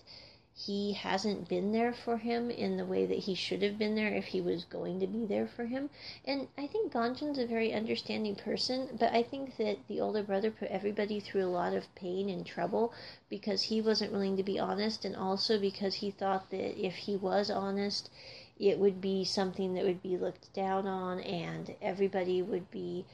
[0.56, 4.14] he hasn't been there for him in the way that he should have been there
[4.14, 5.90] if he was going to be there for him.
[6.26, 10.52] And I think Ganjin's a very understanding person, but I think that the older brother
[10.52, 12.94] put everybody through a lot of pain and trouble
[13.30, 17.16] because he wasn't willing to be honest, and also because he thought that if he
[17.16, 18.12] was honest,
[18.60, 23.06] it would be something that would be looked down on, and everybody would be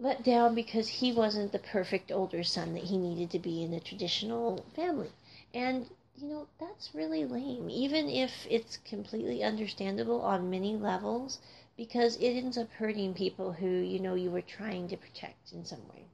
[0.00, 3.72] let down because he wasn't the perfect older son that he needed to be in
[3.72, 5.10] a traditional family.
[5.54, 11.40] And you know, that's really lame, even if it's completely understandable on many levels,
[11.76, 15.64] because it ends up hurting people who, you know, you were trying to protect in
[15.64, 16.06] some way.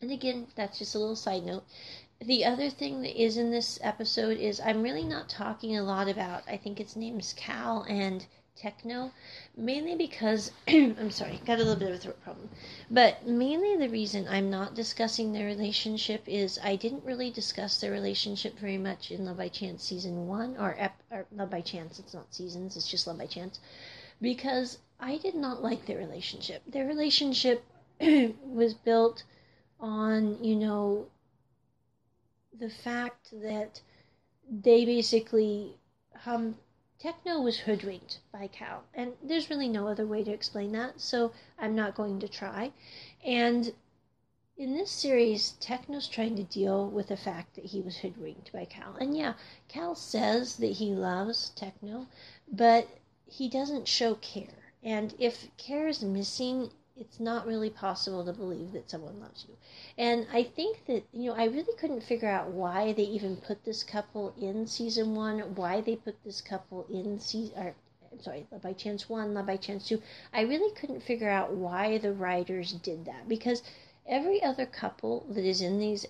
[0.00, 1.64] And again, that's just a little side note.
[2.20, 6.08] The other thing that is in this episode is I'm really not talking a lot
[6.08, 9.12] about, I think its name's Cal and techno,
[9.56, 12.50] mainly because I'm sorry, got a little bit of a throat problem.
[12.90, 17.92] But mainly the reason I'm not discussing their relationship is I didn't really discuss their
[17.92, 21.98] relationship very much in Love by Chance season one, or, ep- or Love by Chance.
[21.98, 23.58] It's not seasons; it's just Love by Chance,
[24.20, 26.62] because I did not like their relationship.
[26.66, 27.64] Their relationship
[28.00, 29.24] was built
[29.80, 31.06] on, you know,
[32.58, 33.80] the fact that
[34.48, 35.78] they basically
[36.26, 36.56] um,
[37.02, 41.32] Techno was hoodwinked by Cal, and there's really no other way to explain that, so
[41.58, 42.70] I'm not going to try.
[43.24, 43.74] And
[44.56, 48.66] in this series, Techno's trying to deal with the fact that he was hoodwinked by
[48.66, 48.94] Cal.
[48.94, 49.34] And yeah,
[49.66, 52.06] Cal says that he loves Techno,
[52.46, 52.86] but
[53.26, 54.70] he doesn't show care.
[54.84, 59.56] And if care is missing, it's not really possible to believe that someone loves you.
[59.96, 63.64] And I think that, you know, I really couldn't figure out why they even put
[63.64, 67.74] this couple in season one, why they put this couple in season,
[68.12, 70.02] I'm sorry, Love by Chance 1, Love by Chance 2.
[70.34, 73.62] I really couldn't figure out why the writers did that because
[74.06, 76.06] every other couple that is in these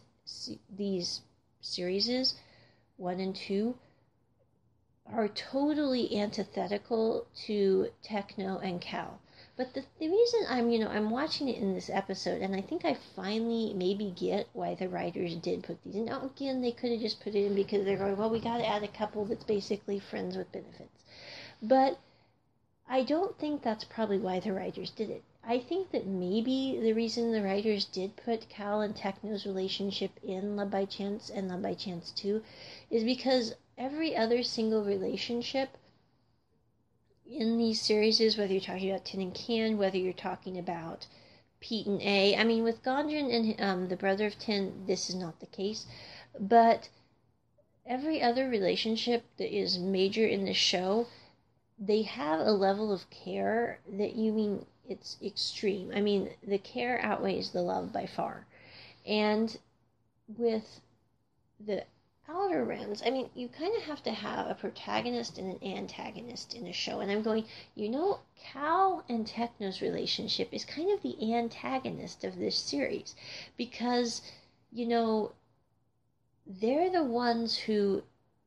[0.76, 1.20] these
[1.60, 2.34] series,
[2.96, 3.74] 1 and 2,
[5.12, 9.20] are totally antithetical to Techno and Cal.
[9.62, 12.60] But the, the reason I'm, you know, I'm watching it in this episode, and I
[12.60, 16.06] think I finally maybe get why the writers did put these in.
[16.06, 18.58] Now, again, they could have just put it in because they're going, well, we got
[18.58, 21.04] to add a couple that's basically friends with benefits.
[21.62, 22.00] But
[22.88, 25.22] I don't think that's probably why the writers did it.
[25.44, 30.56] I think that maybe the reason the writers did put Cal and Techno's relationship in
[30.56, 32.42] Love by Chance and Love by Chance 2
[32.90, 35.78] is because every other single relationship
[37.36, 41.06] in these series, whether you're talking about Tin and Can, whether you're talking about
[41.60, 42.36] Pete and A.
[42.36, 45.86] I mean, with Gondren and um, the brother of Tin, this is not the case.
[46.38, 46.88] But
[47.86, 51.06] every other relationship that is major in the show,
[51.78, 55.92] they have a level of care that you mean it's extreme.
[55.94, 58.46] I mean, the care outweighs the love by far.
[59.06, 59.56] And
[60.28, 60.80] with
[61.58, 61.84] the
[62.34, 66.54] outer realms, I mean, you kind of have to have a protagonist and an antagonist
[66.54, 67.00] in a show.
[67.00, 72.38] And I'm going, you know, Cal and Techno's relationship is kind of the antagonist of
[72.38, 73.14] this series
[73.56, 74.22] because,
[74.72, 75.32] you know,
[76.46, 78.02] they're the ones who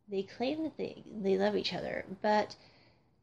[0.09, 2.55] they claim that they, they love each other, but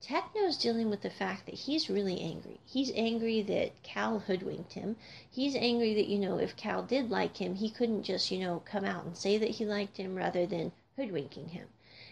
[0.02, 2.58] Techno's dealing with the fact that he's really angry.
[2.66, 4.96] He's angry that Cal hoodwinked him.
[5.30, 8.64] He's angry that, you know, if Cal did like him, he couldn't just, you know,
[8.64, 11.68] come out and say that he liked him rather than hoodwinking him.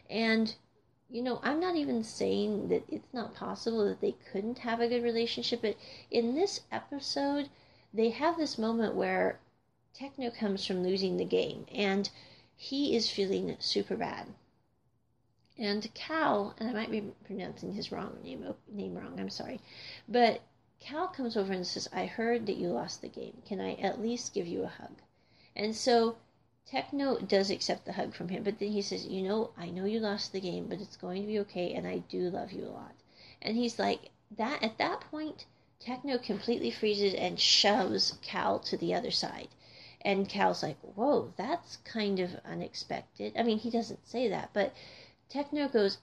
[0.08, 0.54] And,
[1.08, 4.86] you know, I'm not even saying that it's not possible that they couldn't have a
[4.86, 5.76] good relationship, but
[6.12, 7.48] in this episode,
[7.92, 9.40] they have this moment where
[9.94, 12.08] Techno comes from losing the game and
[12.56, 14.28] he is feeling super bad
[15.60, 19.20] and Cal, and I might be pronouncing his wrong name name wrong.
[19.20, 19.60] I'm sorry,
[20.08, 20.40] but
[20.80, 23.42] Cal comes over and says, "I heard that you lost the game.
[23.44, 25.02] Can I at least give you a hug?"
[25.54, 26.16] And so
[26.64, 29.84] Techno does accept the hug from him, but then he says, "You know, I know
[29.84, 32.64] you lost the game, but it's going to be okay, and I do love you
[32.64, 32.94] a lot."
[33.42, 34.62] And he's like that.
[34.62, 35.44] At that point,
[35.78, 39.48] Techno completely freezes and shoves Cal to the other side.
[40.02, 44.72] And Cal's like, "Whoa, that's kind of unexpected." I mean, he doesn't say that, but
[45.30, 45.98] Techno goes,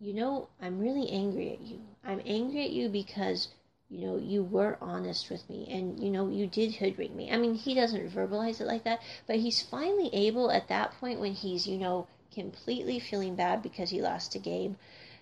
[0.00, 1.80] You know, I'm really angry at you.
[2.02, 3.46] I'm angry at you because,
[3.88, 7.30] you know, you were honest with me and, you know, you did hoodwink me.
[7.30, 11.20] I mean, he doesn't verbalize it like that, but he's finally able at that point
[11.20, 14.76] when he's, you know, completely feeling bad because he lost a game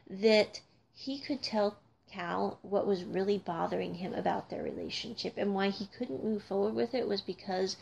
[0.09, 0.63] that
[0.95, 1.77] he could tell
[2.11, 6.75] Cal what was really bothering him about their relationship and why he couldn't move forward
[6.75, 7.77] with it was because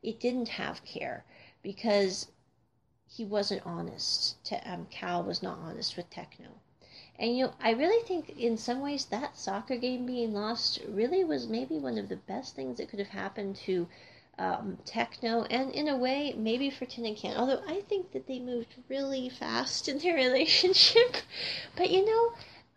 [0.00, 1.24] it didn't have care.
[1.60, 2.28] Because
[3.16, 4.36] he wasn't honest.
[4.64, 6.48] Um, Cal was not honest with Techno.
[7.16, 11.22] And you know, I really think in some ways that soccer game being lost really
[11.22, 13.86] was maybe one of the best things that could have happened to
[14.36, 17.36] um, Techno, and in a way, maybe for Tin and Can.
[17.36, 21.18] Although I think that they moved really fast in their relationship.
[21.76, 22.32] but you know,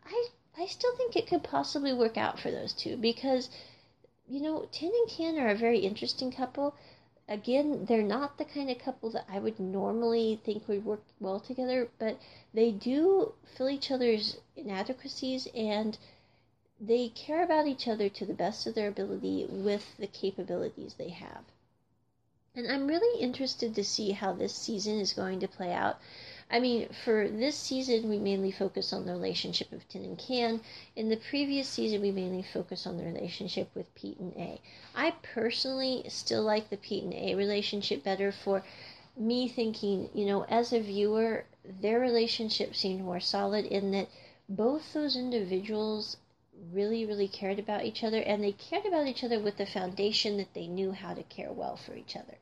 [0.05, 3.49] I I still think it could possibly work out for those two because
[4.27, 6.75] you know, Tin and Can are a very interesting couple
[7.27, 11.39] again, they're not the kind of couple that I would normally think would work well
[11.39, 12.19] together, but
[12.53, 15.97] they do fill each other's inadequacies and
[16.79, 21.09] they care about each other to the best of their ability with the capabilities they
[21.09, 21.43] have.
[22.55, 25.97] And I'm really interested to see how this season is going to play out
[26.49, 30.61] I mean, for this season, we mainly focus on the relationship of Tin and Can.
[30.95, 34.61] In the previous season, we mainly focus on the relationship with Pete and Ae.
[34.95, 38.63] I personally still like the Pete and Ae relationship better for
[39.17, 44.07] me thinking, you know, as a viewer, their relationship seemed more solid in that
[44.47, 46.15] both those individuals
[46.71, 50.37] really, really cared about each other and they cared about each other with the foundation
[50.37, 52.37] that they knew how to care well for each other.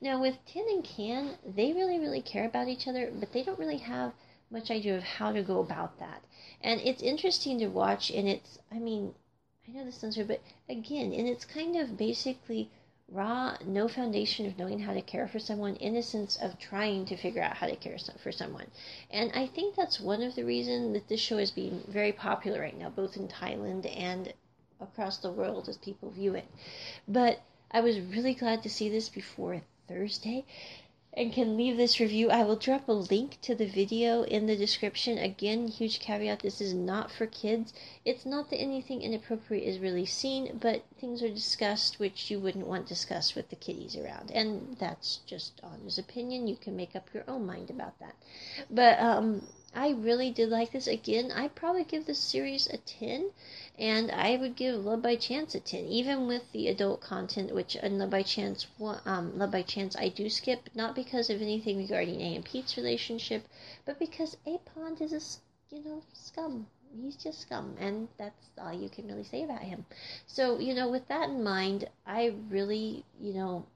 [0.00, 3.58] Now, with Tin and Can, they really, really care about each other, but they don't
[3.58, 4.12] really have
[4.50, 6.22] much idea of how to go about that.
[6.60, 9.14] And it's interesting to watch, and it's, I mean,
[9.68, 12.70] I know this sounds weird, but again, and it's kind of basically
[13.10, 17.42] raw, no foundation of knowing how to care for someone, innocence of trying to figure
[17.42, 18.66] out how to care for someone.
[19.10, 22.60] And I think that's one of the reasons that this show is being very popular
[22.60, 24.32] right now, both in Thailand and
[24.80, 26.46] across the world as people view it.
[27.06, 30.44] But I was really glad to see this before Thursday
[31.12, 32.30] and can leave this review.
[32.30, 35.18] I will drop a link to the video in the description.
[35.18, 37.72] Again, huge caveat this is not for kids.
[38.04, 42.66] It's not that anything inappropriate is really seen, but things are discussed which you wouldn't
[42.66, 44.30] want discussed with the kiddies around.
[44.30, 46.46] And that's just Anna's opinion.
[46.46, 48.14] You can make up your own mind about that.
[48.70, 49.42] But um,
[49.74, 50.86] I really did like this.
[50.86, 53.32] Again, I'd probably give this series a 10
[53.78, 57.76] and I would give Love by Chance a 10, even with the adult content, which
[57.76, 58.66] in Love by Chance,
[59.04, 62.76] um, Love by Chance, I do skip, not because of anything regarding Ae and Pete's
[62.76, 63.46] relationship,
[63.84, 66.66] but because A Pond is a, you know, scum.
[67.00, 69.84] He's just scum, and that's all you can really say about him.
[70.26, 73.66] So, you know, with that in mind, I really, you know,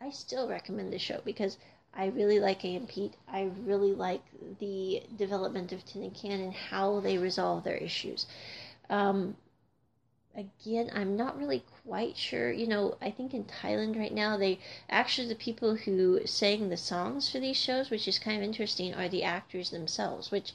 [0.00, 1.56] I still recommend the show because
[1.94, 3.14] I really like Ae and Pete.
[3.28, 4.22] I really like
[4.58, 8.26] the development of Tin and Can and how they resolve their issues.
[8.88, 9.36] Um,
[10.34, 12.50] again, I'm not really quite sure.
[12.50, 16.76] You know, I think in Thailand right now, they actually the people who sang the
[16.76, 20.52] songs for these shows, which is kind of interesting, are the actors themselves, which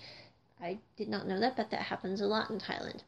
[0.60, 3.02] I did not know that, but that happens a lot in Thailand.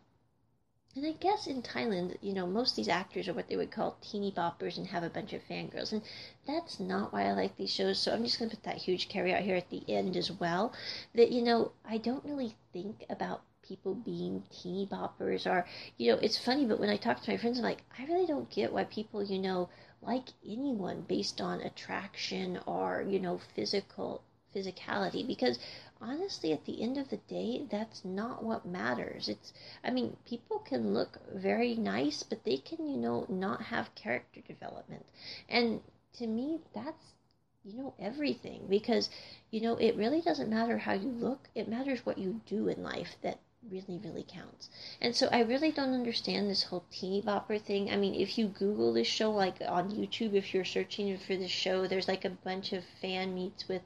[0.96, 3.72] And I guess in Thailand, you know, most of these actors are what they would
[3.72, 5.92] call teeny boppers and have a bunch of fangirls.
[5.92, 6.02] And
[6.48, 8.00] that's not why I like these shows.
[8.00, 10.74] So I'm just going to put that huge caveat here at the end as well.
[11.14, 15.66] That, you know, I don't really think about people being teeny boppers or,
[15.98, 18.26] you know, it's funny, but when I talk to my friends, I'm like, I really
[18.26, 19.70] don't get why people, you know,
[20.02, 24.24] like anyone based on attraction or, you know, physical
[24.56, 25.60] physicality because
[26.02, 29.28] honestly at the end of the day that's not what matters.
[29.28, 33.96] It's i mean people can look very nice but they can you know not have
[33.96, 35.06] character development.
[35.48, 35.82] And
[36.14, 37.14] to me that's
[37.64, 39.10] you know everything because
[39.52, 42.82] you know it really doesn't matter how you look it matters what you do in
[42.82, 43.40] life that
[43.70, 44.70] really really counts.
[45.02, 47.92] And so i really don't understand this whole teeny bopper thing.
[47.92, 51.52] I mean if you google this show like on youtube if you're searching for this
[51.52, 53.82] show there's like a bunch of fan meets with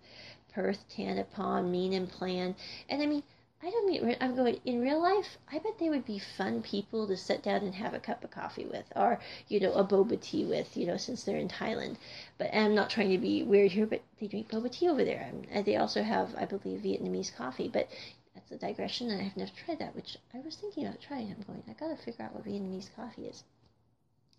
[0.53, 2.55] Perth, Tanapon, Mean and Plan.
[2.89, 3.23] And I mean,
[3.65, 7.07] I don't mean, I'm going, in real life, I bet they would be fun people
[7.07, 10.19] to sit down and have a cup of coffee with, or, you know, a boba
[10.19, 11.95] tea with, you know, since they're in Thailand.
[12.37, 15.31] But I'm not trying to be weird here, but they drink boba tea over there.
[15.49, 17.69] And they also have, I believe, Vietnamese coffee.
[17.69, 17.87] But
[18.35, 21.31] that's a digression, and I have never tried that, which I was thinking about trying.
[21.31, 23.45] I'm going, I gotta figure out what Vietnamese coffee is.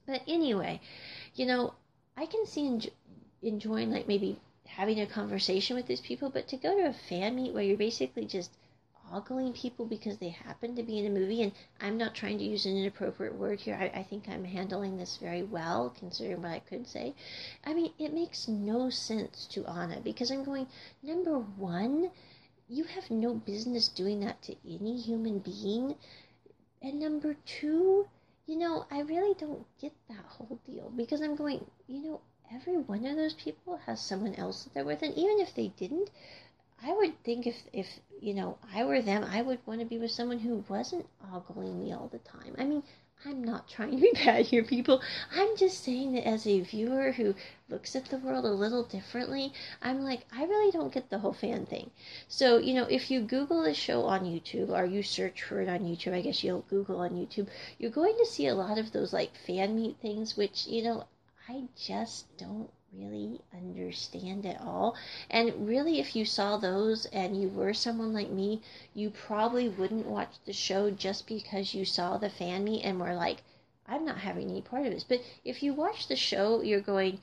[0.07, 0.83] But anyway,
[1.35, 1.73] you know,
[2.15, 2.91] I can see enjo-
[3.41, 7.37] enjoying, like, maybe having a conversation with these people, but to go to a fan
[7.37, 8.51] meet where you're basically just
[9.13, 12.45] ogling people because they happen to be in a movie, and I'm not trying to
[12.45, 13.77] use an inappropriate word here.
[13.77, 17.15] I, I think I'm handling this very well, considering what I could say.
[17.65, 20.67] I mean, it makes no sense to Anna because I'm going,
[21.03, 22.11] number one,
[22.69, 25.95] you have no business doing that to any human being.
[26.83, 28.09] And number two,
[28.47, 32.21] you know, I really don't get that whole deal because I'm going, you know,
[32.53, 35.69] every one of those people has someone else that they're with, and even if they
[35.69, 36.11] didn't,
[36.83, 39.97] I would think if if you know I were them, I would want to be
[39.97, 42.55] with someone who wasn't ogling me all the time.
[42.59, 42.83] I mean,
[43.25, 45.01] I'm not trying to be bad here, people.
[45.33, 47.35] I'm just saying that as a viewer who
[47.71, 51.33] looks at the world a little differently, I'm like, I really don't get the whole
[51.33, 51.91] fan thing.
[52.29, 55.69] So, you know, if you Google this show on YouTube or you search for it
[55.71, 58.93] on YouTube, I guess you'll Google on YouTube, you're going to see a lot of
[58.93, 61.07] those like fan meet things, which, you know,
[61.49, 64.97] I just don't really understand at all.
[65.31, 68.63] And really, if you saw those and you were someone like me,
[68.95, 73.15] you probably wouldn't watch the show just because you saw the fan meet and were
[73.15, 73.43] like,
[73.87, 75.05] I'm not having any part of this.
[75.05, 77.21] But if you watch the show, you're going,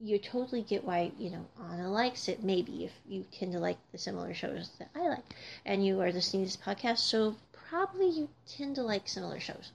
[0.00, 2.42] you totally get why, you know, Anna likes it.
[2.42, 6.10] Maybe if you tend to like the similar shows that I like and you are
[6.10, 9.72] listening to this podcast, so probably you tend to like similar shows.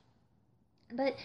[0.92, 1.16] But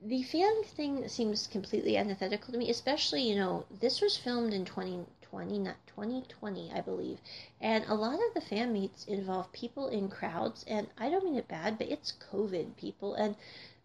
[0.00, 4.64] the fan thing seems completely antithetical to me, especially, you know, this was filmed in
[4.64, 7.18] 2020, not 2020, I believe.
[7.60, 11.36] And a lot of the fan meets involve people in crowds, and I don't mean
[11.36, 13.14] it bad, but it's COVID people.
[13.14, 13.36] And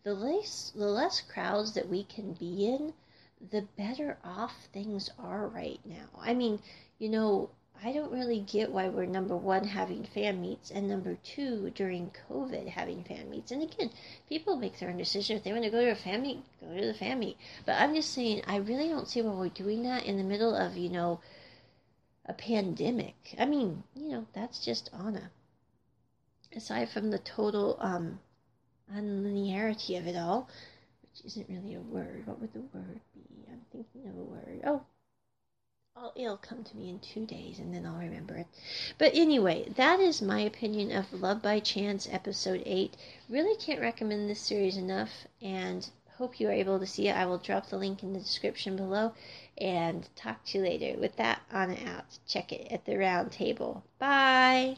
[0.04, 2.94] the less, the less crowds that we can be in,
[3.52, 6.10] the better off things are right now.
[6.20, 6.60] I mean,
[7.00, 7.50] you know,
[7.84, 12.12] I don't really get why we're number one having fan meets and number two during
[12.30, 13.52] COVID having fan meets.
[13.52, 13.90] And again,
[14.30, 15.36] people make their own decision.
[15.36, 17.38] If they want to go to a fan meet, go to the fan meet.
[17.66, 20.56] But I'm just saying, I really don't see why we're doing that in the middle
[20.56, 21.22] of, you know,
[22.28, 23.16] a pandemic.
[23.40, 25.32] I mean, you know, that's just Anna.
[26.56, 28.20] Aside from the total um,
[28.94, 30.50] unlinearity of it all,
[31.02, 32.28] which isn't really a word.
[32.28, 33.22] What would the word be?
[33.50, 34.62] I'm thinking of a word.
[34.68, 34.84] Oh,
[35.94, 38.48] I'll, it'll come to me in two days and then I'll remember it.
[38.98, 42.96] But anyway, that is my opinion of Love by Chance episode 8.
[43.30, 47.16] Really can't recommend this series enough and hope you are able to see it.
[47.16, 49.14] I will drop the link in the description below
[49.58, 51.00] and talk to you later.
[51.00, 52.06] With that, on and out.
[52.26, 53.84] Check it at the round table.
[54.00, 54.78] Bye.